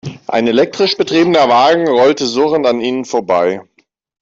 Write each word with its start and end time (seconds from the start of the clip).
Ein 0.25 0.47
elektrisch 0.47 0.97
betriebener 0.97 1.47
Wagen 1.47 1.87
rollte 1.87 2.25
surrend 2.25 2.65
an 2.65 2.81
ihnen 2.81 3.05
vorbei. 3.05 3.61